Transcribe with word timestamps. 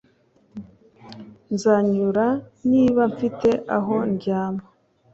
Nzanyura 1.53 2.25
niba 2.69 3.01
mfite 3.11 3.49
aho 3.77 3.95
ndyama. 4.11 4.63